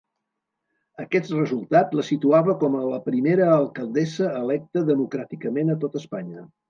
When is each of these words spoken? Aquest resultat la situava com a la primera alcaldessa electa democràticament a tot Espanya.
Aquest 1.01 1.27
resultat 1.33 1.93
la 1.99 2.05
situava 2.07 2.55
com 2.63 2.77
a 2.79 2.83
la 2.93 3.01
primera 3.09 3.51
alcaldessa 3.59 4.31
electa 4.41 4.85
democràticament 4.89 5.75
a 5.75 5.81
tot 5.85 6.01
Espanya. 6.01 6.49